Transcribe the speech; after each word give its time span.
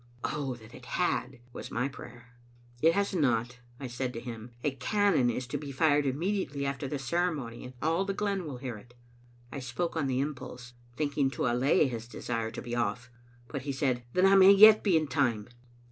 "Oh, 0.23 0.55
that 0.55 0.73
it 0.73 0.87
had!" 0.97 1.41
was 1.53 1.69
my 1.69 1.87
prayer. 1.87 2.33
"It 2.81 2.93
has 2.93 3.13
not," 3.13 3.59
I 3.79 3.85
said 3.85 4.13
to 4.13 4.19
him. 4.19 4.49
"A 4.63 4.71
cannon 4.71 5.29
is 5.29 5.45
to 5.49 5.59
be 5.59 5.71
fired 5.71 6.07
immediately 6.07 6.65
after 6.65 6.87
the 6.87 6.97
ceremony, 6.97 7.63
and 7.63 7.73
all 7.83 8.03
the 8.03 8.15
glen 8.15 8.45
will 8.47 8.57
hear 8.57 8.77
it." 8.79 8.95
I 9.51 9.59
spoke 9.59 9.95
on 9.95 10.07
the 10.07 10.19
impulse, 10.19 10.73
thinking 10.95 11.29
to 11.29 11.45
allay 11.45 11.87
his 11.87 12.07
desire 12.07 12.49
to 12.49 12.63
be 12.63 12.75
off; 12.75 13.11
but 13.47 13.61
he 13.61 13.71
said, 13.71 14.03
"Then 14.13 14.25
I 14.25 14.33
may 14.35 14.49
yet 14.51 14.81
be 14.83 14.97
in 14.97 15.05
time." 15.05 15.47